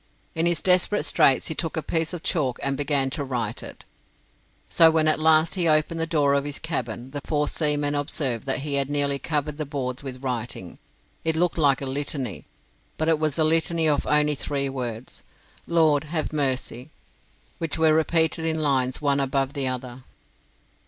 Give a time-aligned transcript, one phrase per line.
[0.33, 3.85] In his desperate straits he took a piece of chalk and began to write it;
[4.67, 8.47] so when at last he opened the door of his cabin, the four seamen observed
[8.47, 10.79] that he had nearly covered the boards with writing.
[11.23, 12.45] It looked like a litany,
[12.97, 15.21] but it was a litany of only three words
[15.67, 16.89] "Lord, have mercy"
[17.59, 20.03] which were repeated in lines one above the other.